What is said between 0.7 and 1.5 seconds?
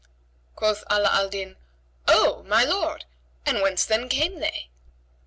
Ala al